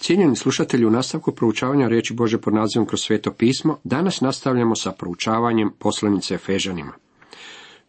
[0.00, 4.92] Cijenjeni slušatelji, u nastavku proučavanja riječi Bože pod nazivom kroz sveto pismo, danas nastavljamo sa
[4.92, 6.92] proučavanjem poslanice Efežanima.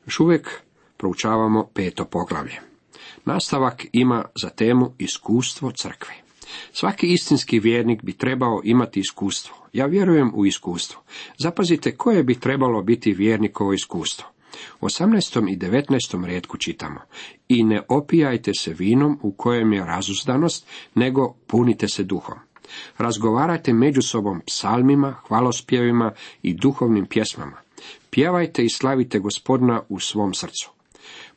[0.05, 0.61] Još uvijek
[0.97, 2.61] proučavamo peto poglavlje.
[3.25, 6.13] Nastavak ima za temu iskustvo crkve.
[6.71, 9.55] Svaki istinski vjernik bi trebao imati iskustvo.
[9.73, 11.01] Ja vjerujem u iskustvo.
[11.37, 14.30] Zapazite koje bi trebalo biti vjernikovo iskustvo.
[14.81, 15.53] U 18.
[15.53, 16.25] i 19.
[16.25, 16.99] redku čitamo
[17.47, 22.37] I ne opijajte se vinom u kojem je razuzdanost, nego punite se duhom.
[22.97, 26.11] Razgovarajte među sobom psalmima, hvalospjevima
[26.41, 27.57] i duhovnim pjesmama.
[28.09, 30.71] Pjevajte i slavite gospodina u svom srcu.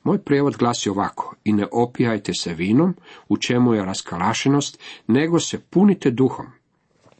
[0.03, 2.97] Moj prijevod glasi ovako, i ne opijajte se vinom,
[3.29, 6.47] u čemu je raskalašenost, nego se punite duhom.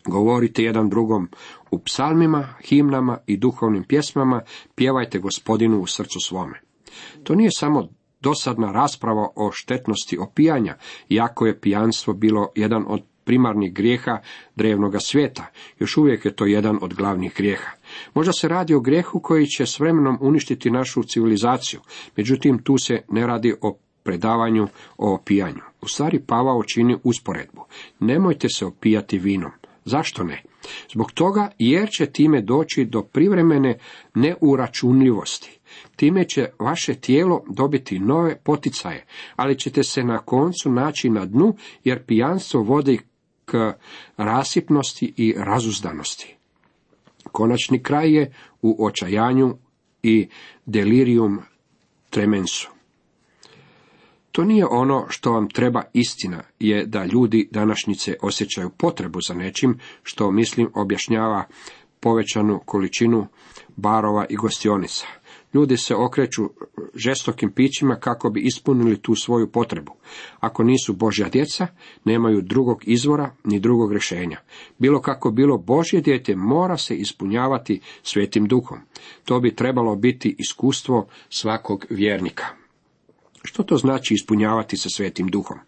[0.07, 1.29] Govorite jedan drugom
[1.71, 4.41] u psalmima, himnama i duhovnim pjesmama,
[4.75, 6.61] pjevajte gospodinu u srcu svome.
[7.23, 7.89] To nije samo
[8.21, 10.77] dosadna rasprava o štetnosti opijanja,
[11.09, 14.19] iako je pijanstvo bilo jedan od primarnih grijeha
[14.57, 15.47] drevnoga svijeta.
[15.79, 17.71] Još uvijek je to jedan od glavnih grijeha.
[18.15, 21.81] Možda se radi o grijehu koji će s vremenom uništiti našu civilizaciju,
[22.17, 25.61] međutim tu se ne radi o predavanju o opijanju.
[25.83, 27.65] U stvari Pavao čini usporedbu.
[28.01, 29.51] Nemojte se opijati vinom.
[29.85, 30.43] Zašto ne?
[30.93, 33.79] Zbog toga jer će time doći do privremene
[34.15, 35.59] neuračunljivosti.
[35.97, 41.57] Time će vaše tijelo dobiti nove poticaje, ali ćete se na koncu naći na dnu,
[41.85, 42.99] jer pijanstvo vodi
[43.45, 43.73] k
[44.17, 46.37] rasipnosti i razuzdanosti.
[47.33, 49.57] Konačni kraj je u očajanju
[50.03, 50.29] i
[50.67, 51.41] delirium
[52.11, 52.74] tremensu.
[54.35, 59.79] To nije ono što vam treba istina, je da ljudi današnjice osjećaju potrebu za nečim,
[60.03, 61.45] što mislim objašnjava
[62.01, 63.27] povećanu količinu
[63.77, 65.07] barova i gostionica.
[65.55, 66.43] Ljudi se okreću
[66.95, 69.93] žestokim pićima kako bi ispunili tu svoju potrebu.
[70.41, 71.67] Ako nisu Božja djeca,
[72.05, 74.41] nemaju drugog izvora ni drugog rješenja.
[74.79, 78.79] Bilo kako bilo, Božje dijete mora se ispunjavati svetim duhom.
[79.25, 82.64] To bi trebalo biti iskustvo svakog vjernika.
[83.45, 85.59] Što to znači ispunjavati se svetim duhom?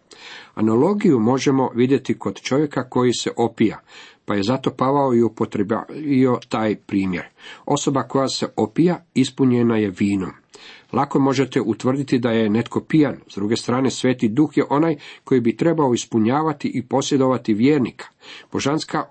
[0.53, 3.79] Analogiju možemo vidjeti kod čovjeka koji se opija,
[4.25, 7.25] pa je zato Pavao i upotrebio taj primjer.
[7.65, 10.31] Osoba koja se opija ispunjena je vinom.
[10.93, 15.41] Lako možete utvrditi da je netko pijan, s druge strane sveti duh je onaj koji
[15.41, 18.05] bi trebao ispunjavati i posjedovati vjernika.
[18.51, 19.05] Božanska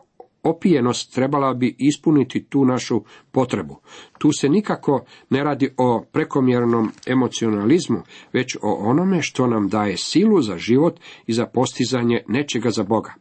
[0.46, 3.02] opijenost trebala bi ispuniti tu našu
[3.32, 3.80] potrebu.
[4.18, 8.02] Tu se nikako ne radi o prekomjernom emocionalizmu,
[8.32, 13.14] već o onome što nam daje silu za život i za postizanje nečega za Boga.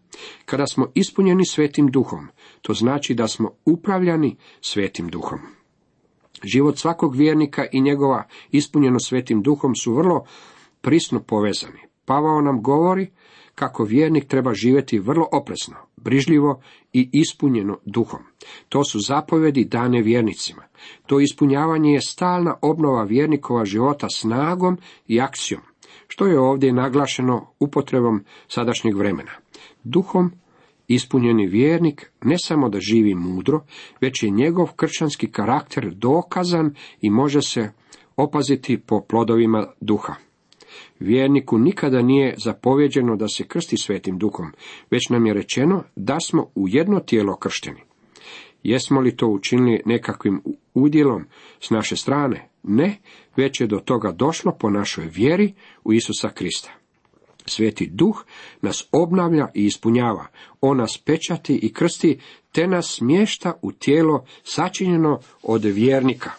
[0.46, 2.28] Kada smo ispunjeni svetim duhom,
[2.62, 5.40] to znači da smo upravljani svetim duhom.
[6.44, 10.26] Život svakog vjernika i njegova ispunjeno svetim duhom su vrlo
[10.82, 11.80] prisno povezani.
[12.06, 13.12] Pavao nam govori
[13.56, 16.62] kako vjernik treba živjeti vrlo oprezno, brižljivo
[16.94, 18.20] i ispunjeno duhom.
[18.70, 20.64] To su zapovjedi dane vjernicima.
[21.06, 24.78] To ispunjavanje je stalna obnova vjernikova života snagom
[25.08, 25.62] i akcijom,
[26.08, 29.32] što je ovdje naglašeno upotrebom sadašnjeg vremena.
[29.84, 30.32] Duhom
[30.88, 33.62] ispunjeni vjernik ne samo da živi mudro,
[34.02, 37.72] već je njegov kršćanski karakter dokazan i može se
[38.16, 40.25] opaziti po plodovima duha.
[41.00, 44.52] Vjerniku nikada nije zapovjeđeno da se krsti svetim duhom,
[44.92, 47.82] već nam je rečeno da smo u jedno tijelo kršteni.
[48.64, 50.42] Jesmo li to učinili nekakvim
[50.74, 51.26] udjelom
[51.60, 52.50] s naše strane?
[52.64, 52.98] Ne,
[53.36, 55.54] već je do toga došlo po našoj vjeri
[55.84, 56.72] u Isusa Krista.
[57.46, 58.26] Sveti duh
[58.62, 60.28] nas obnavlja i ispunjava,
[60.62, 62.20] on nas pečati i krsti,
[62.52, 66.32] te nas smješta u tijelo sačinjeno od vjernika.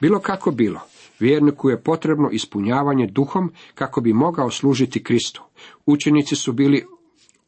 [0.00, 0.80] Bilo kako bilo,
[1.18, 5.42] Vjerniku je potrebno ispunjavanje duhom kako bi mogao služiti Kristu.
[5.86, 6.86] Učenici su bili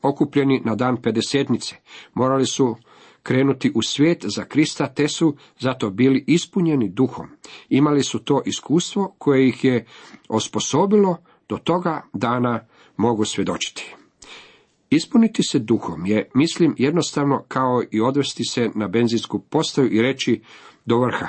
[0.02, 1.76] okupljeni na dan pedesetnice.
[2.14, 2.76] Morali su
[3.22, 7.28] krenuti u svijet za Krista, te su zato bili ispunjeni duhom.
[7.68, 9.86] Imali su to iskustvo koje ih je
[10.28, 11.16] osposobilo
[11.48, 12.66] do toga dana
[12.96, 13.94] mogu svjedočiti.
[14.90, 20.42] Ispuniti se duhom je, mislim, jednostavno kao i odvesti se na benzinsku postaju i reći
[20.84, 21.28] do vrha.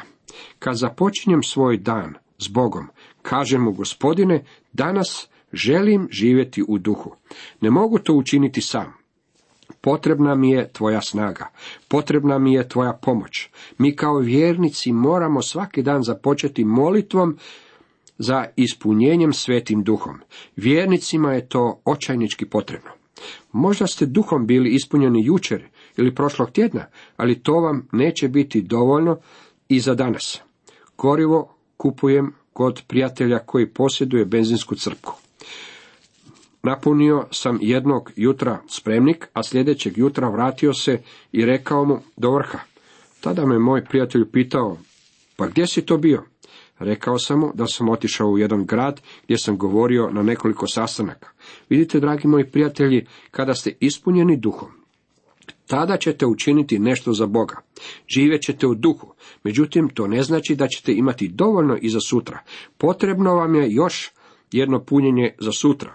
[0.60, 2.88] Kad započinjem svoj dan, s Bogom.
[3.22, 7.16] Kaže mu gospodine, danas želim živjeti u duhu.
[7.62, 8.94] Ne mogu to učiniti sam.
[9.81, 11.50] Potrebna mi je tvoja snaga,
[11.88, 13.50] potrebna mi je tvoja pomoć.
[13.78, 17.38] Mi kao vjernici moramo svaki dan započeti molitvom
[18.18, 20.19] za ispunjenjem svetim duhom.
[20.56, 22.90] Vjernicima je to očajnički potrebno.
[23.51, 25.68] Možda ste duhom bili ispunjeni jučer
[25.98, 26.86] ili prošlog tjedna,
[27.18, 29.18] ali to vam neće biti dovoljno
[29.69, 30.42] i za danas.
[30.98, 35.14] Gorivo kupujem kod prijatelja koji posjeduje benzinsku crpku.
[36.64, 41.02] Napunio sam jednog jutra spremnik, a sljedećeg jutra vratio se
[41.32, 42.60] i rekao mu do vrha.
[43.22, 44.78] Tada me moj prijatelj pitao,
[45.36, 46.24] pa gdje si to bio?
[46.80, 51.30] Rekao sam mu da sam otišao u jedan grad gdje sam govorio na nekoliko sastanaka.
[51.70, 54.70] Vidite, dragi moji prijatelji, kada ste ispunjeni duhom,
[55.68, 57.62] tada ćete učiniti nešto za Boga.
[58.08, 62.40] Živjet ćete u duhu, međutim to ne znači da ćete imati dovoljno i za sutra.
[62.78, 64.12] Potrebno vam je još
[64.52, 65.94] jedno punjenje za sutra.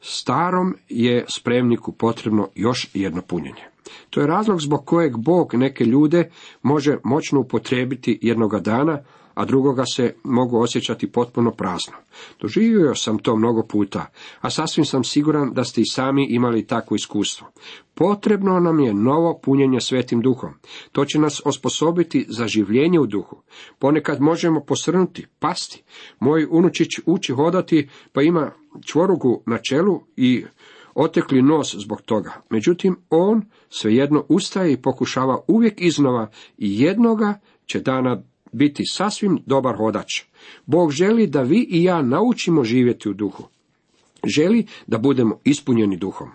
[0.00, 3.64] Starom je spremniku potrebno još jedno punjenje.
[4.10, 6.30] To je razlog zbog kojeg Bog neke ljude
[6.62, 9.02] može moćno upotrijebiti jednoga dana,
[9.34, 11.94] a drugoga se mogu osjećati potpuno prazno.
[12.40, 14.06] Doživio sam to mnogo puta,
[14.40, 17.46] a sasvim sam siguran da ste i sami imali takvo iskustvo.
[17.94, 20.50] Potrebno nam je novo punjenje svetim duhom.
[20.92, 23.42] To će nas osposobiti za življenje u duhu.
[23.78, 25.82] Ponekad možemo posrnuti, pasti.
[26.20, 28.50] Moj unučić uči hodati, pa ima
[28.86, 30.44] čvorugu na čelu i
[30.94, 32.42] otekli nos zbog toga.
[32.50, 38.22] Međutim, on svejedno ustaje i pokušava uvijek iznova i jednoga će dana
[38.54, 40.22] biti sasvim dobar hodač.
[40.66, 43.44] Bog želi da vi i ja naučimo živjeti u duhu.
[44.24, 46.30] Želi da budemo ispunjeni duhom.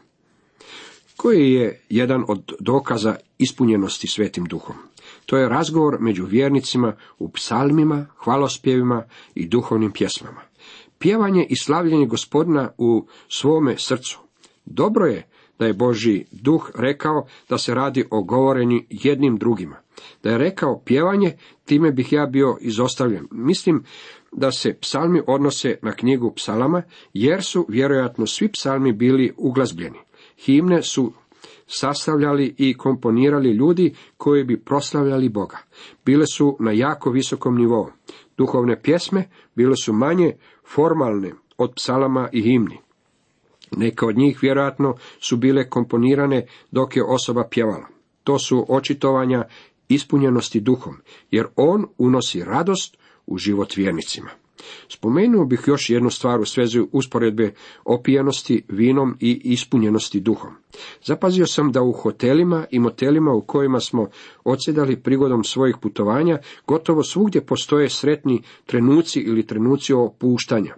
[1.18, 4.76] Koji je jedan od dokaza ispunjenosti svetim duhom?
[5.26, 9.04] To je razgovor među vjernicima u psalmima, hvalospjevima
[9.36, 10.42] i duhovnim pjesmama.
[11.00, 14.20] Pjevanje i slavljenje gospodina u svome srcu.
[14.66, 15.28] Dobro je
[15.60, 19.76] da je Boži duh rekao da se radi o govorenju jednim drugima.
[20.24, 23.28] Da je rekao pjevanje, time bih ja bio izostavljen.
[23.32, 23.84] Mislim
[24.32, 30.00] da se psalmi odnose na knjigu psalama, jer su vjerojatno svi psalmi bili uglazbljeni.
[30.38, 31.14] Himne su
[31.68, 35.58] sastavljali i komponirali ljudi koji bi proslavljali Boga.
[36.06, 37.88] Bile su na jako visokom nivou.
[38.38, 40.34] Duhovne pjesme bile su manje
[40.66, 42.78] formalne od psalama i himni.
[43.78, 47.88] Neke od njih vjerojatno su bile komponirane dok je osoba pjevala.
[48.24, 49.44] To su očitovanja
[49.90, 50.96] ispunjenosti duhom,
[51.32, 52.98] jer on unosi radost
[53.28, 54.30] u život vjernicima.
[54.90, 57.54] Spomenuo bih još jednu stvar u svezi usporedbe
[57.86, 60.52] opijenosti vinom i ispunjenosti duhom.
[61.04, 64.08] Zapazio sam da u hotelima i motelima u kojima smo
[64.44, 70.76] odsjedali prigodom svojih putovanja, gotovo svugdje postoje sretni trenuci ili trenuci opuštanja.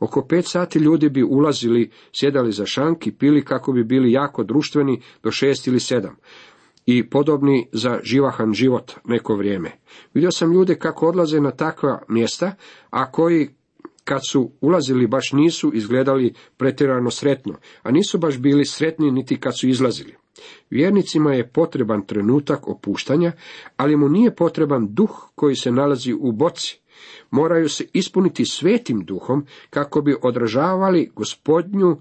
[0.00, 4.44] Oko pet sati ljudi bi ulazili, sjedali za šank i pili kako bi bili jako
[4.44, 6.16] društveni do šest ili sedam
[6.86, 9.70] i podobni za živahan život neko vrijeme.
[10.14, 12.54] Vidio sam ljude kako odlaze na takva mjesta,
[12.90, 13.48] a koji
[14.04, 19.58] kad su ulazili baš nisu izgledali pretjerano sretno, a nisu baš bili sretni niti kad
[19.58, 20.14] su izlazili.
[20.70, 23.32] Vjernicima je potreban trenutak opuštanja,
[23.76, 26.80] ali mu nije potreban duh koji se nalazi u boci.
[27.30, 31.96] Moraju se ispuniti svetim duhom kako bi odražavali gospodnju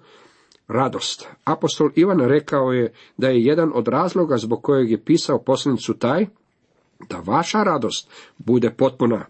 [0.68, 1.28] radost.
[1.44, 6.26] Apostol Ivan rekao je da je jedan od razloga zbog kojeg je pisao poslanicu taj,
[7.10, 9.26] da vaša radost bude potpuna.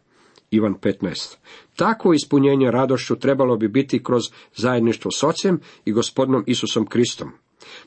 [0.52, 1.36] Ivan 15.
[1.76, 4.24] Takvo ispunjenje radošću trebalo bi biti kroz
[4.56, 7.32] zajedništvo s Ocem i gospodinom Isusom Kristom.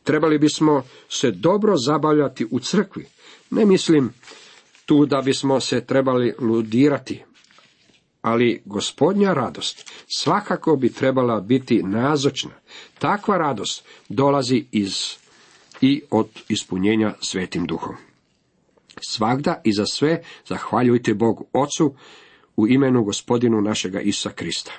[0.02, 3.06] Trebali bismo se dobro zabavljati u crkvi.
[3.50, 4.12] Ne mislim
[4.86, 7.24] tu da bismo se trebali ludirati,
[8.26, 12.50] ali gospodnja radost svakako bi trebala biti nazočna.
[12.98, 15.16] Takva radost dolazi iz
[15.80, 17.94] i od ispunjenja svetim duhom.
[19.08, 21.94] Svagda i za sve zahvaljujte Bogu Ocu
[22.56, 24.72] u imenu gospodinu našega Isa Krista.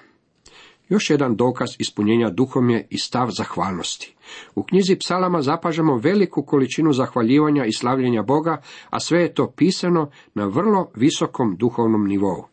[0.90, 4.16] Još jedan dokaz ispunjenja duhom je i stav zahvalnosti.
[4.56, 10.12] U knjizi psalama zapažamo veliku količinu zahvaljivanja i slavljenja Boga, a sve je to pisano
[10.34, 12.46] na vrlo visokom duhovnom nivou.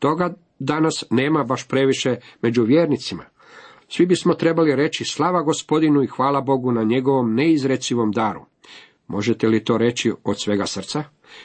[0.00, 3.24] Toga danas nema baš previše među vjernicima.
[3.88, 8.40] Svi bismo trebali reći slava gospodinu i hvala Bogu na njegovom neizrecivom daru.
[9.06, 11.04] Možete li to reći od svega srca?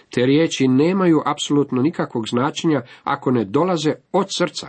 [0.10, 4.68] Te riječi nemaju apsolutno nikakvog značenja ako ne dolaze od srca.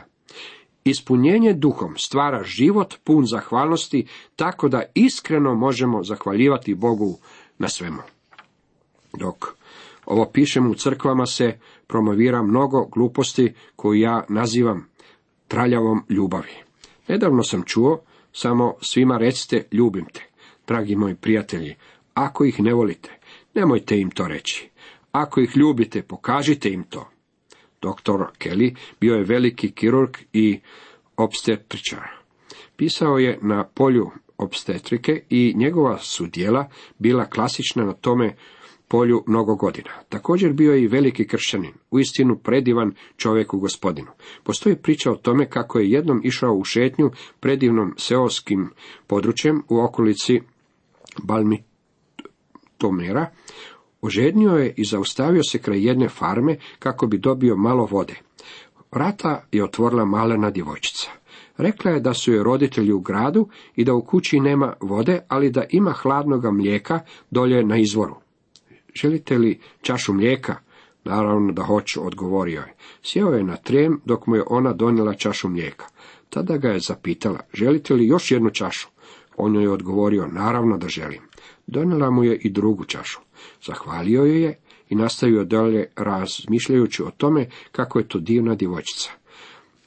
[0.84, 7.18] Ispunjenje duhom stvara život pun zahvalnosti, tako da iskreno možemo zahvaljivati Bogu
[7.58, 8.02] na svemu.
[9.18, 9.56] Dok
[10.06, 14.88] ovo pišem u crkvama se promovira mnogo gluposti koju ja nazivam
[15.48, 16.52] traljavom ljubavi.
[17.08, 18.00] Nedavno sam čuo,
[18.32, 20.22] samo svima recite ljubim te.
[20.66, 21.74] Dragi moji prijatelji,
[22.14, 23.10] ako ih ne volite,
[23.54, 24.68] nemojte im to reći.
[25.12, 27.08] Ako ih ljubite, pokažite im to.
[27.82, 30.60] Doktor Kelly bio je veliki kirurg i
[31.16, 32.08] obstetričar.
[32.76, 38.36] Pisao je na polju obstetrike i njegova su dijela bila klasična na tome
[38.88, 39.90] polju mnogo godina.
[40.08, 44.08] Također bio je i veliki kršćanin, uistinu predivan čovjek u gospodinu.
[44.44, 48.70] Postoji priča o tome kako je jednom išao u šetnju predivnom seoskim
[49.06, 50.40] područjem u okolici
[51.22, 53.30] Balmitomera,
[54.00, 58.14] ožednio je i zaustavio se kraj jedne farme kako bi dobio malo vode.
[58.92, 61.10] Vrata je otvorila malena djevojčica.
[61.56, 65.50] Rekla je da su joj roditelji u gradu i da u kući nema vode, ali
[65.50, 67.00] da ima hladnoga mlijeka
[67.30, 68.25] dolje na izvoru.
[69.00, 70.56] Želite li čašu mlijeka?
[71.04, 72.74] Naravno da hoću, odgovorio je.
[73.02, 75.84] Sjeo je na trijem dok mu je ona donijela čašu mlijeka.
[76.30, 78.88] Tada ga je zapitala, želite li još jednu čašu?
[79.36, 81.20] On joj je odgovorio, naravno da želim.
[81.66, 83.20] Donijela mu je i drugu čašu.
[83.62, 89.10] Zahvalio joj je i nastavio dalje razmišljajući o tome kako je to divna djevojčica.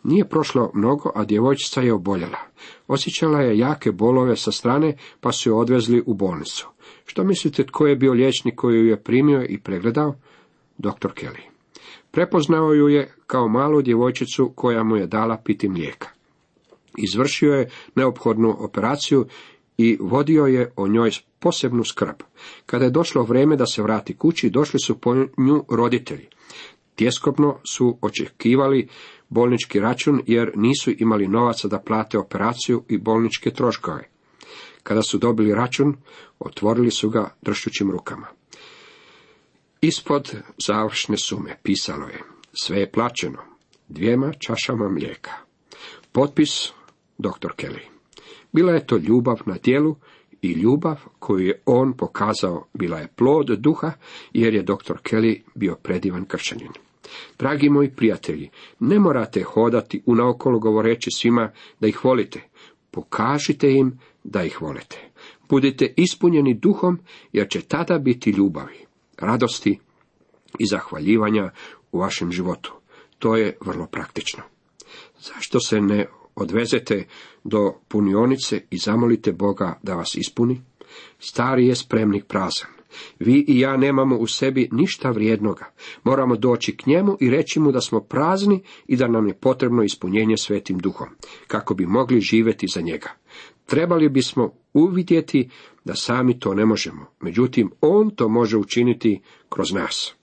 [0.03, 2.39] Nije prošlo mnogo, a djevojčica je oboljela.
[2.87, 6.67] Osjećala je jake bolove sa strane, pa su je odvezli u bolnicu.
[7.09, 10.15] Što mislite tko je bio liječnik koji ju je primio i pregledao?
[10.77, 11.07] Dr.
[11.07, 11.41] Kelly.
[12.11, 16.07] Prepoznao ju je kao malu djevojčicu koja mu je dala piti mlijeka.
[16.97, 19.25] Izvršio je neophodnu operaciju
[19.77, 22.15] i vodio je o njoj posebnu skrb.
[22.65, 26.27] Kada je došlo vrijeme da se vrati kući, došli su po nju roditelji.
[26.95, 28.87] Tjeskobno su očekivali
[29.29, 34.18] bolnički račun jer nisu imali novaca da plate operaciju i bolničke troškove.
[34.83, 35.97] Kada su dobili račun,
[36.39, 38.27] otvorili su ga dršćućim rukama.
[39.81, 40.35] Ispod
[40.67, 42.21] završne sume pisalo je,
[42.61, 43.39] sve je plaćeno,
[43.87, 45.31] dvijema čašama mlijeka.
[46.11, 46.71] Potpis
[47.17, 47.51] dr.
[47.57, 47.85] Kelly.
[48.51, 49.95] Bila je to ljubav na tijelu
[50.41, 53.91] i ljubav koju je on pokazao bila je plod duha
[54.33, 54.93] jer je dr.
[55.03, 56.71] Kelly bio predivan kršćanin.
[57.39, 62.41] Dragi moji prijatelji, ne morate hodati unaokolo govoreći svima da ih volite.
[62.91, 65.11] Pokažite im da ih volite.
[65.49, 66.99] Budite ispunjeni duhom,
[67.31, 68.85] jer će tada biti ljubavi,
[69.17, 69.79] radosti
[70.59, 71.51] i zahvaljivanja
[71.91, 72.73] u vašem životu.
[73.19, 74.43] To je vrlo praktično.
[75.19, 76.05] Zašto se ne
[76.35, 77.05] odvezete
[77.43, 80.61] do punionice i zamolite Boga da vas ispuni?
[81.19, 82.69] Stari je spremnik prazan.
[83.19, 85.71] Vi i ja nemamo u sebi ništa vrijednoga.
[86.03, 89.83] Moramo doći k njemu i reći mu da smo prazni i da nam je potrebno
[89.83, 91.07] ispunjenje svetim duhom,
[91.47, 93.09] kako bi mogli živjeti za njega.
[93.69, 95.49] Trebali bismo uvidjeti
[95.85, 100.13] da sami to ne možemo, međutim on to može učiniti kroz nas.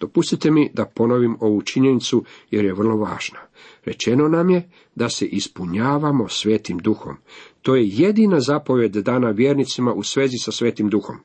[0.00, 3.38] Dopustite mi da ponovim ovu činjenicu jer je vrlo važna.
[3.84, 7.16] Rečeno nam je da se ispunjavamo svetim duhom.
[7.62, 11.16] To je jedina zapovjed dana vjernicima u svezi sa svetim duhom.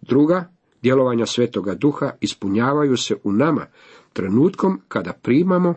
[0.00, 3.66] Druga, djelovanja svetoga duha ispunjavaju se u nama
[4.12, 5.74] trenutkom kada primamo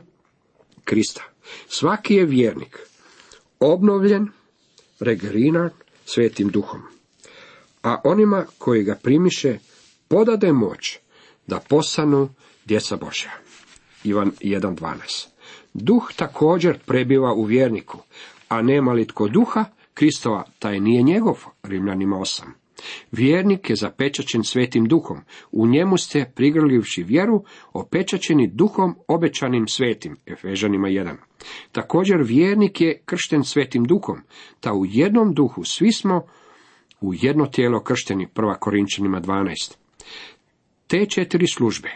[0.84, 1.24] Krista.
[1.68, 2.80] Svaki je vjernik
[3.60, 4.28] obnovljen,
[5.00, 5.70] regerinan
[6.06, 6.82] svetim duhom.
[7.84, 9.58] A onima koji ga primiše
[10.08, 11.00] podade moć
[11.48, 12.30] da postanu
[12.66, 13.32] djeca Božja.
[14.04, 15.28] Ivan 1.12
[15.74, 17.98] Duh također prebiva u vjerniku,
[18.50, 22.42] a nema li tko duha, Kristova, taj nije njegov, Rimljanima 8.
[23.12, 25.18] Vjernik je zapečačen svetim duhom,
[25.52, 27.44] u njemu ste, prigrlivši vjeru,
[27.74, 31.16] opečačeni duhom obećanim svetim, Efežanima 1.
[31.72, 34.22] Također vjernik je kršten svetim duhom,
[34.60, 36.26] ta u jednom duhu svi smo
[37.02, 39.76] u jedno tijelo kršteni, prva Korinčanima 12.
[40.88, 41.90] Te četiri službe,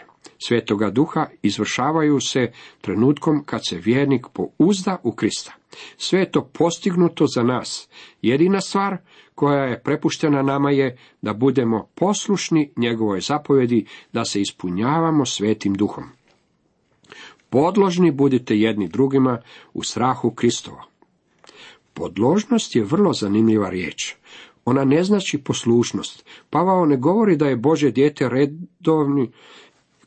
[0.46, 5.52] Svetoga duha izvršavaju se trenutkom kad se vjernik pouzda u Krista.
[5.96, 7.88] Sve je to postignuto za nas.
[8.22, 8.96] Jedina stvar
[9.42, 16.04] koja je prepuštena nama je da budemo poslušni njegovoj zapovjedi, da se ispunjavamo svetim duhom.
[17.50, 19.38] Podložni budite jedni drugima
[19.74, 20.84] u strahu Kristova.
[21.94, 24.14] Podložnost je vrlo zanimljiva riječ.
[24.64, 26.24] Ona ne znači poslušnost.
[26.50, 29.30] Pavao ne govori da je Bože dijete redovni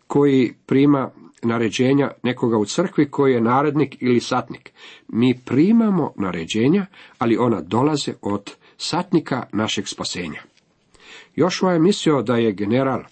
[0.07, 1.11] koji prima
[1.43, 4.71] naređenja nekoga u crkvi koji je narednik ili satnik.
[5.07, 6.85] Mi primamo naređenja,
[7.17, 10.41] ali ona dolaze od satnika našeg spasenja.
[11.35, 13.03] Jošua je mislio da je general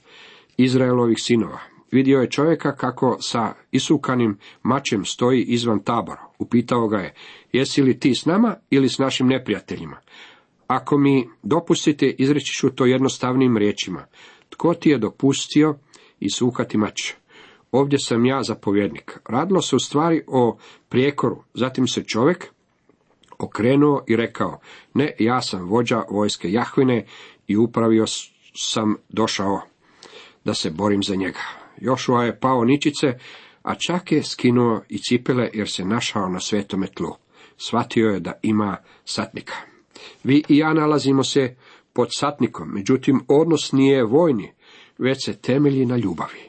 [0.58, 1.60] Izraelovih sinova.
[1.92, 6.22] Vidio je čovjeka kako sa isukanim mačem stoji izvan tabora.
[6.40, 7.14] Upitao ga je,
[7.52, 9.98] jesi li ti s nama ili s našim neprijateljima?
[10.68, 14.06] Ako mi dopustite, izreći ću to jednostavnim riječima.
[14.50, 15.76] Tko ti je dopustio
[16.20, 17.14] isukati mač?
[17.72, 19.20] Ovdje sam ja zapovjednik.
[19.30, 20.58] Radilo se u stvari o
[20.90, 21.44] prijekoru.
[21.54, 22.53] Zatim se čovjek
[23.40, 24.60] okrenuo i rekao,
[24.94, 27.06] ne, ja sam vođa vojske Jahvine
[27.48, 28.06] i upravio
[28.56, 29.62] sam došao
[30.46, 31.40] da se borim za njega.
[31.78, 33.08] Jošua je pao ničice,
[33.64, 37.12] a čak je skinuo i cipele jer se našao na svetome tlu.
[37.58, 39.54] Shvatio je da ima satnika.
[40.24, 41.56] Vi i ja nalazimo se
[41.94, 44.52] pod satnikom, međutim odnos nije vojni.
[44.98, 46.40] već se temelji na ljubavi.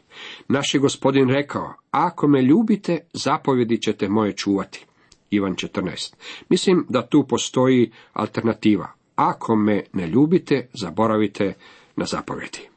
[0.49, 4.87] Naš je gospodin rekao, ako me ljubite, zapovjedi ćete moje čuvati.
[5.35, 6.15] Ivan 14.
[6.49, 8.93] Mislim da tu postoji alternativa.
[9.15, 11.55] Ako me ne ljubite, zaboravite
[11.97, 12.69] na zapovjedi.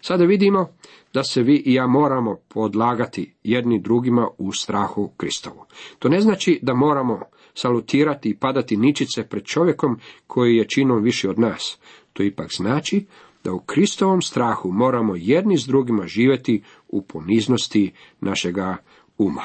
[0.00, 0.68] Sada vidimo
[1.14, 5.64] da se vi i ja moramo podlagati jedni drugima u strahu Kristovu.
[5.98, 7.20] To ne znači da moramo
[7.54, 11.78] salutirati i padati ničice pred čovjekom koji je činom viši od nas.
[12.12, 13.06] To ipak znači
[13.44, 18.76] da u Kristovom strahu moramo jedni s drugima živjeti u poniznosti našega
[19.18, 19.42] uma.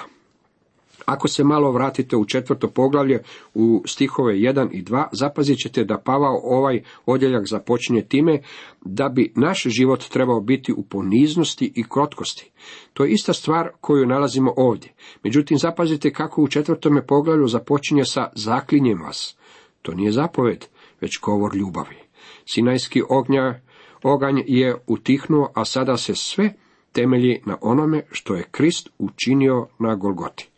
[1.09, 3.23] Ako se malo vratite u četvrto poglavlje
[3.53, 8.39] u stihove 1 i 2, zapazit ćete da Pavao ovaj odjeljak započinje time
[8.81, 12.51] da bi naš život trebao biti u poniznosti i krotkosti.
[12.93, 14.93] To je ista stvar koju nalazimo ovdje.
[15.23, 19.37] Međutim, zapazite kako u četvrtome poglavlju započinje sa zaklinjem vas.
[19.81, 20.65] To nije zapoved,
[21.01, 21.97] već govor ljubavi.
[22.45, 23.61] Sinajski ognja,
[24.03, 26.53] oganj je utihnuo, a sada se sve
[26.91, 30.48] temelji na onome što je Krist učinio na Golgoti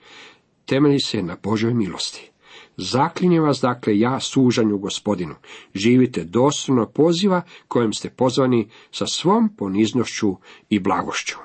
[0.65, 2.31] temelji se na Božoj milosti.
[2.77, 5.35] Zaklinjem vas dakle ja sužanju gospodinu.
[5.75, 10.35] Živite doslovno poziva kojem ste pozvani sa svom poniznošću
[10.69, 11.35] i blagošću.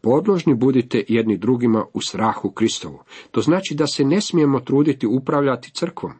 [0.00, 2.98] Podložni budite jedni drugima u strahu Kristovu.
[3.30, 6.12] To znači da se ne smijemo truditi upravljati crkvom.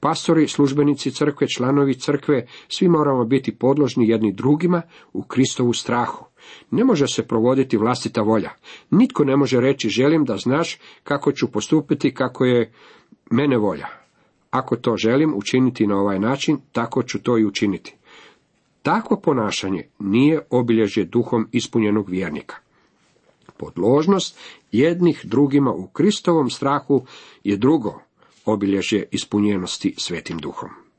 [0.00, 6.29] Pastori, službenici crkve, članovi crkve, svi moramo biti podložni jedni drugima u Kristovu strahu.
[6.70, 8.50] Ne može se provoditi vlastita volja.
[8.90, 12.72] Nitko ne može reći želim da znaš kako ću postupiti kako je
[13.30, 13.86] mene volja.
[14.50, 17.94] Ako to želim učiniti na ovaj način, tako ću to i učiniti.
[18.82, 22.56] Takvo ponašanje nije obilježje duhom ispunjenog vjernika.
[23.56, 24.38] Podložnost
[24.72, 27.04] jednih drugima u Kristovom strahu
[27.44, 28.00] je drugo
[28.44, 30.89] obilježje ispunjenosti svetim duhom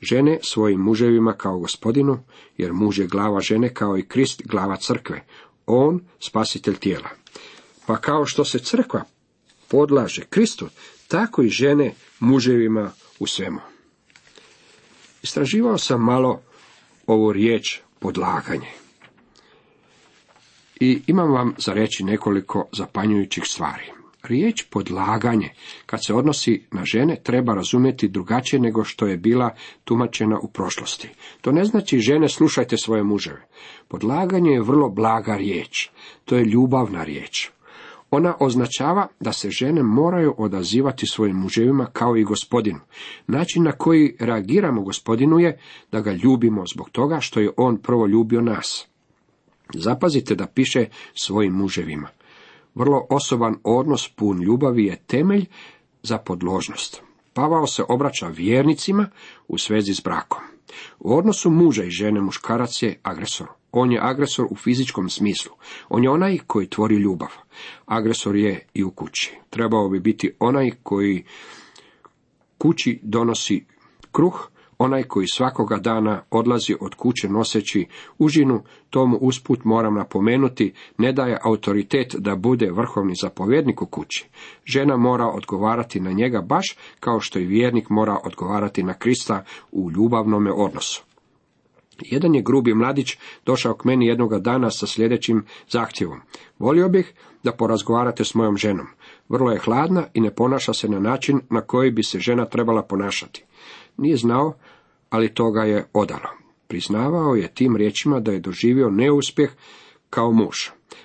[0.00, 2.18] žene svojim muževima kao gospodinu,
[2.56, 5.24] jer muž je glava žene kao i Krist glava crkve,
[5.66, 7.08] on spasitelj tijela.
[7.86, 9.04] Pa kao što se crkva
[9.68, 10.68] podlaže Kristu,
[11.08, 13.60] tako i žene muževima u svemu.
[15.22, 16.40] Istraživao sam malo
[17.06, 18.70] ovu riječ podlaganje.
[20.80, 23.99] I imam vam za reći nekoliko zapanjujućih stvari.
[24.22, 25.50] Riječ podlaganje,
[25.86, 29.54] kad se odnosi na žene, treba razumjeti drugačije nego što je bila
[29.84, 31.08] tumačena u prošlosti.
[31.40, 33.46] To ne znači žene slušajte svoje muževe.
[33.88, 35.88] Podlaganje je vrlo blaga riječ.
[36.24, 37.50] To je ljubavna riječ.
[38.10, 42.80] Ona označava da se žene moraju odazivati svojim muževima kao i gospodinu.
[43.26, 45.58] Način na koji reagiramo gospodinu je
[45.92, 48.86] da ga ljubimo zbog toga što je on prvo ljubio nas.
[49.74, 52.08] Zapazite da piše svojim muževima.
[52.74, 55.46] Vrlo osoban odnos pun ljubavi je temelj
[56.02, 57.02] za podložnost.
[57.32, 59.06] Pavao se obraća vjernicima
[59.48, 60.42] u svezi s brakom.
[60.98, 63.46] U odnosu muža i žene muškarac je agresor.
[63.72, 65.52] On je agresor u fizičkom smislu.
[65.88, 67.28] On je onaj koji tvori ljubav.
[67.86, 69.36] Agresor je i u kući.
[69.50, 71.24] Trebao bi biti onaj koji
[72.58, 73.64] kući donosi
[74.12, 74.50] kruh,
[74.82, 77.86] Onaj koji svakoga dana odlazi od kuće noseći
[78.18, 84.28] užinu, tomu usput moram napomenuti, ne daje autoritet da bude vrhovni zapovjednik u kući.
[84.64, 89.90] Žena mora odgovarati na njega baš kao što i vjernik mora odgovarati na Krista u
[89.90, 91.04] ljubavnome odnosu.
[91.98, 93.16] Jedan je grubi mladić
[93.46, 96.20] došao k meni jednoga dana sa sljedećim zahtjevom.
[96.58, 98.86] Volio bih da porazgovarate s mojom ženom.
[99.28, 102.82] Vrlo je hladna i ne ponaša se na način na koji bi se žena trebala
[102.82, 103.44] ponašati.
[103.96, 104.54] Nije znao,
[105.10, 106.28] ali to ga je odalo.
[106.66, 109.50] Priznavao je tim riječima da je doživio neuspjeh
[110.10, 110.56] kao muž.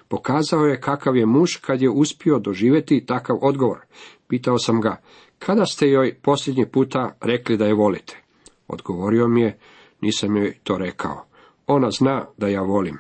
[0.08, 3.80] Pokazao je kakav je muž kad je uspio doživjeti takav odgovor.
[4.28, 5.02] Pitao sam ga,
[5.40, 8.22] kada ste joj posljednji puta rekli da je volite?
[8.68, 9.58] Odgovorio mi je,
[10.02, 11.26] nisam joj to rekao.
[11.68, 12.98] Ona zna da ja volim.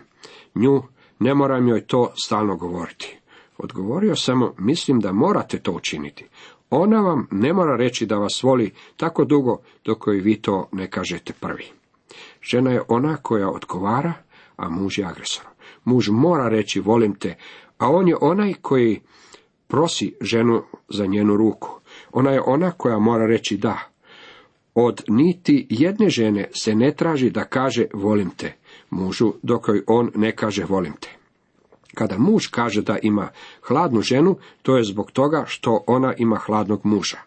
[0.55, 0.83] Nju
[1.19, 3.17] ne moram joj to stalno govoriti.
[3.57, 6.25] Odgovorio sam, mislim da morate to učiniti.
[6.69, 10.89] Ona vam ne mora reći da vas voli tako dugo dok joj vi to ne
[10.89, 11.65] kažete prvi.
[12.41, 14.13] Žena je ona koja odgovara,
[14.55, 15.45] a muž je agresor.
[15.83, 17.35] Muž mora reći volim te,
[17.77, 19.01] a on je onaj koji
[19.67, 21.69] prosi ženu za njenu ruku.
[22.11, 23.79] Ona je ona koja mora reći da.
[24.75, 28.53] Od niti jedne žene se ne traži da kaže volim te
[28.89, 31.09] mužu, dok joj on ne kaže volim te.
[31.95, 33.29] Kada muž kaže da ima
[33.67, 37.17] hladnu ženu, to je zbog toga što ona ima hladnog muža.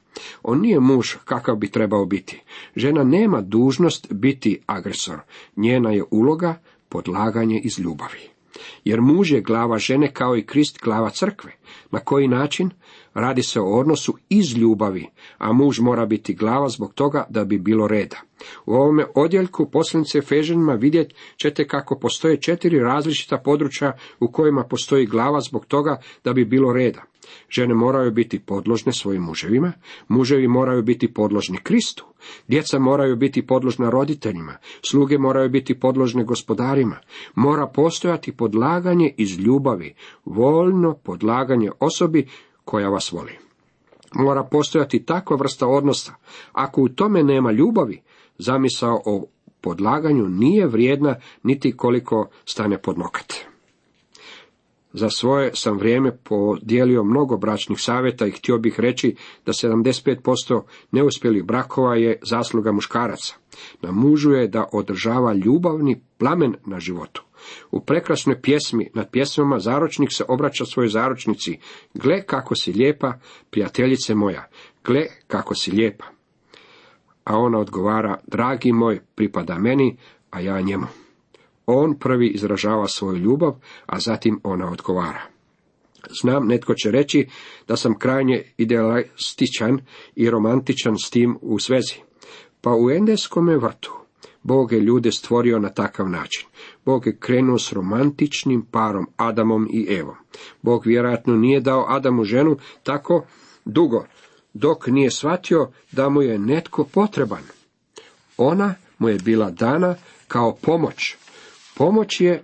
[0.42, 2.42] On nije muž kakav bi trebao biti.
[2.76, 5.18] Žena nema dužnost biti agresor.
[5.57, 8.38] Njena je uloga podlaganje iz ljubavi.
[8.85, 11.53] Jer muž je glava žene kao i Krist glava crkve.
[11.90, 12.71] Na koji način?
[13.14, 15.07] Radi se o odnosu iz ljubavi,
[15.38, 18.16] a muž mora biti glava zbog toga da bi bilo reda.
[18.66, 25.07] U ovome odjeljku poslanice Feženima vidjet ćete kako postoje četiri različita područja u kojima postoji
[25.07, 27.03] glava zbog toga da bi bilo reda.
[27.49, 29.73] Žene moraju biti podložne svojim muževima,
[30.09, 32.05] muževi moraju biti podložni Kristu,
[32.49, 34.57] djeca moraju biti podložna roditeljima,
[34.88, 36.97] sluge moraju biti podložne gospodarima,
[37.35, 42.29] mora postojati podlaganje iz ljubavi, voljno podlaganje osobi
[42.64, 43.33] koja vas voli.
[44.14, 46.12] Mora postojati takva vrsta odnosa.
[46.53, 48.03] Ako u tome nema ljubavi,
[48.38, 49.27] zamisao o
[49.61, 53.48] podlaganju nije vrijedna niti koliko stane pod nokat.
[54.99, 61.45] Za svoje sam vrijeme podijelio mnogo bračnih savjeta i htio bih reći da 75% neuspjelih
[61.45, 63.35] brakova je zasluga muškaraca.
[63.83, 67.25] Na mužu je da održava ljubavni plamen na životu.
[67.71, 71.59] U prekrasnoj pjesmi nad pjesmama zaročnik se obraća svojoj zaročnici.
[71.95, 73.13] Gle kako si lijepa,
[73.51, 74.49] prijateljice moja,
[74.85, 76.05] gle kako si lijepa.
[77.25, 79.97] A ona odgovara, dragi moj, pripada meni,
[80.31, 80.87] a ja njemu.
[81.70, 83.54] On prvi izražava svoju ljubav,
[83.87, 85.22] a zatim ona odgovara.
[86.20, 87.28] Znam, netko će reći
[87.68, 89.81] da sam krajnje idealističan
[90.16, 91.94] i romantičan s tim u svezi.
[92.61, 93.92] Pa u Endeskome vrtu
[94.42, 96.46] Bog je ljude stvorio na takav način.
[96.85, 100.16] Bog je krenuo s romantičnim parom Adamom i Evom.
[100.62, 103.24] Bog vjerojatno nije dao Adamu ženu tako
[103.64, 104.07] dugo,
[104.54, 107.42] dok nije shvatio da mu je netko potreban.
[108.37, 109.94] Ona mu je bila dana
[110.28, 111.16] kao pomoć.
[111.79, 112.43] Pomoć je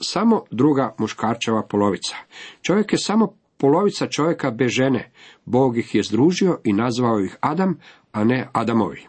[0.00, 2.16] samo druga muškarčeva polovica.
[2.62, 5.10] Čovjek je samo polovica čovjeka bez žene.
[5.44, 7.78] Bog ih je združio i nazvao ih Adam,
[8.12, 9.06] a ne Adamovi.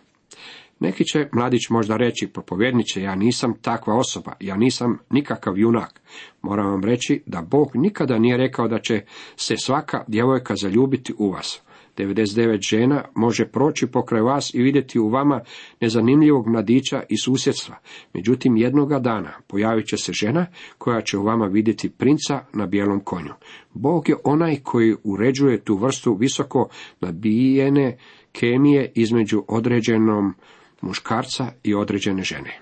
[0.79, 6.01] Neki će mladić možda reći, propovjedniče, ja nisam takva osoba, ja nisam nikakav junak.
[6.41, 9.01] Moram vam reći da Bog nikada nije rekao da će
[9.35, 11.61] se svaka djevojka zaljubiti u vas.
[11.97, 15.41] 99 žena može proći pokraj vas i vidjeti u vama
[15.81, 17.75] nezanimljivog mladića i susjedstva.
[18.13, 20.45] Međutim, jednoga dana pojavit će se žena
[20.77, 23.33] koja će u vama vidjeti princa na bijelom konju.
[23.73, 26.69] Bog je onaj koji uređuje tu vrstu visoko
[27.01, 27.97] nabijene
[28.31, 30.33] kemije između određenom
[30.81, 32.61] muškarca i određene žene.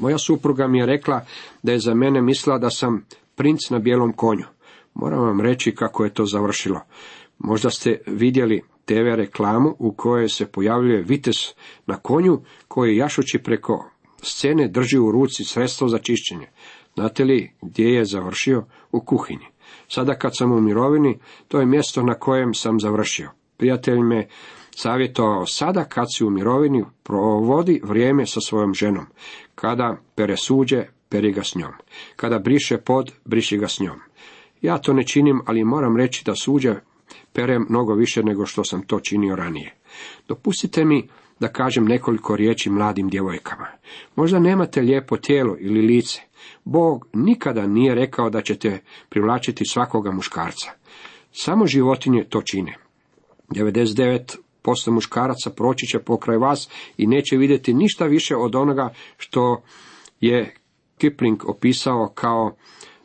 [0.00, 1.24] Moja supruga mi je rekla
[1.62, 3.04] da je za mene mislila da sam
[3.36, 4.44] princ na bijelom konju.
[4.94, 6.80] Moram vam reći kako je to završilo.
[7.38, 11.54] Možda ste vidjeli TV reklamu u kojoj se pojavljuje vites
[11.86, 13.90] na konju koji jašući preko
[14.22, 16.46] scene drži u ruci sredstvo za čišćenje.
[16.94, 18.64] Znate li gdje je završio?
[18.92, 19.46] U kuhinji.
[19.88, 23.30] Sada kad sam u mirovini, to je mjesto na kojem sam završio.
[23.56, 24.28] Prijatelj me
[24.70, 29.06] savjetovao sada kad si u mirovini provodi vrijeme sa svojom ženom.
[29.54, 31.72] Kada pere suđe, peri ga s njom.
[32.16, 34.00] Kada briše pod, briši ga s njom.
[34.62, 36.74] Ja to ne činim, ali moram reći da suđe
[37.32, 39.74] perem mnogo više nego što sam to činio ranije.
[40.28, 41.08] Dopustite mi
[41.40, 43.66] da kažem nekoliko riječi mladim djevojkama.
[44.16, 46.20] Možda nemate lijepo tijelo ili lice.
[46.64, 50.70] Bog nikada nije rekao da ćete privlačiti svakoga muškarca.
[51.32, 52.76] Samo životinje to čine.
[53.48, 59.62] 99 posto muškaraca proći će pokraj vas i neće vidjeti ništa više od onoga što
[60.20, 60.54] je
[60.98, 62.56] Kipling opisao kao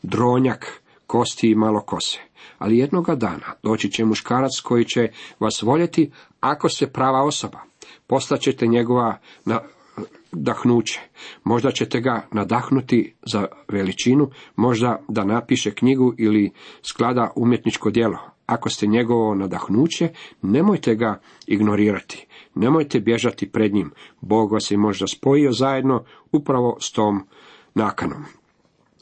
[0.01, 2.19] dronjak kosti i malo kose.
[2.57, 5.07] Ali jednoga dana doći će muškarac koji će
[5.39, 7.59] vas voljeti ako ste prava osoba.
[8.07, 10.99] Postaćete njegova nadahnuće.
[11.43, 18.17] Možda ćete ga nadahnuti za veličinu, možda da napiše knjigu ili sklada umjetničko djelo.
[18.45, 20.09] Ako ste njegovo nadahnuće,
[20.41, 22.27] nemojte ga ignorirati.
[22.55, 23.91] Nemojte bježati pred njim.
[24.21, 27.27] Bog vas je možda spojio zajedno upravo s tom
[27.73, 28.25] nakanom.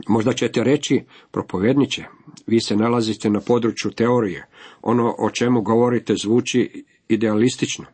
[0.08, 2.04] Možda ćete reći, propovjedniče,
[2.48, 4.48] vi se nalazite na području teorije.
[4.82, 7.86] Ono o čemu govorite zvuči idealistično.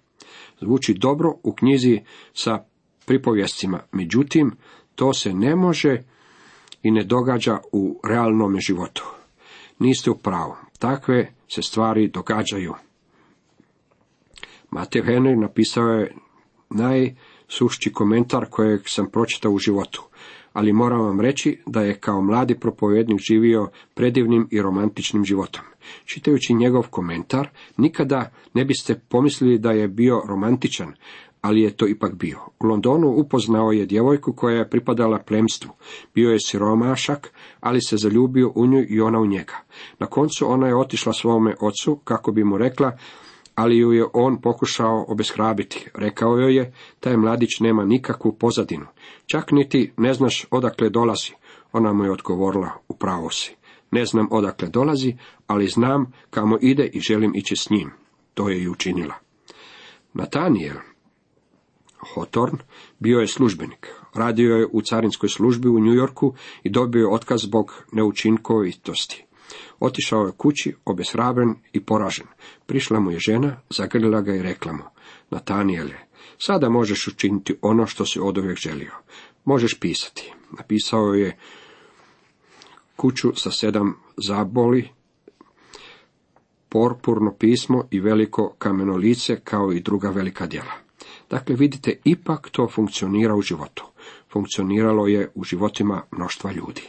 [0.61, 2.01] Zvuči dobro u knjizi
[2.33, 2.63] sa
[3.05, 3.79] pripovjestima.
[3.91, 4.51] Međutim,
[4.95, 6.03] to se ne može
[6.83, 9.03] i ne događa u realnom životu.
[9.79, 10.55] Niste u pravu.
[10.79, 12.73] Takve se stvari događaju.
[14.71, 16.15] Matej Henry napisao je
[16.69, 20.03] najsušći komentar kojeg sam pročitao u životu,
[20.57, 25.63] ali moram vam reći da je kao mladi propovjednik živio predivnim i romantičnim životom.
[26.05, 30.93] Čitajući njegov komentar, nikada ne biste pomislili da je bio romantičan,
[31.41, 32.39] ali je to ipak bio.
[32.59, 35.71] U Londonu upoznao je djevojku koja je pripadala plemstvu.
[36.15, 39.55] Bio je siromašak, ali se zaljubio u nju i ona u njega.
[39.99, 42.97] Na koncu ona je otišla svome ocu kako bi mu rekla,
[43.57, 45.89] ali ju je on pokušao obeshrabiti.
[45.93, 48.85] Rekao joj je, taj mladić nema nikakvu pozadinu.
[49.25, 51.31] Čak niti ne znaš odakle dolazi.
[51.73, 53.55] Ona mu je odgovorila, upravo si.
[53.91, 55.15] Ne znam odakle dolazi,
[55.47, 57.91] ali znam kamo ide i želim ići s njim.
[58.33, 59.15] To je i učinila.
[60.13, 60.77] Natanijel,
[62.13, 62.57] Hotorn,
[62.99, 63.87] bio je službenik.
[64.13, 69.26] Radio je u carinskoj službi u New Yorku i dobio je otkaz zbog neučinkovitosti.
[69.79, 72.27] Otišao je kući, obeshrabren i poražen.
[72.65, 74.83] Prišla mu je žena, zagrlila ga i rekla mu,
[75.29, 75.95] Natanijele,
[76.37, 78.91] sada možeš učiniti ono što si od uvijek želio.
[79.45, 80.33] Možeš pisati.
[80.57, 81.37] Napisao je
[82.95, 84.89] kuću sa sedam zaboli,
[86.69, 90.73] porpurno pismo i veliko kameno lice kao i druga velika djela.
[91.29, 93.85] Dakle, vidite, ipak to funkcionira u životu.
[94.31, 96.81] Funkcioniralo je u životima mnoštva ljudi.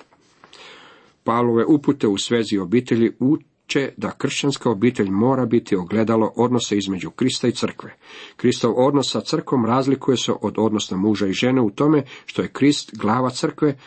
[1.28, 7.48] Pavlove upute u svezi obitelji uče da kršćanska obitelj mora biti ogledalo odnose između Krista
[7.48, 7.94] i crkve.
[8.36, 12.48] Kristov odnos sa crkvom razlikuje se od odnosa muža i žene u tome što je
[12.48, 13.78] Krist glava crkve,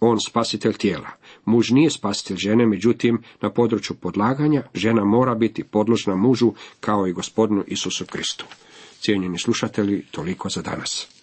[0.00, 1.08] on spasitelj tijela.
[1.44, 7.12] Muž nije spasitelj žene, međutim, na području podlaganja žena mora biti podložna mužu kao i
[7.12, 8.46] gospodinu Isusu Kristu.
[9.00, 11.19] Cijenjeni slušatelji, toliko za danas.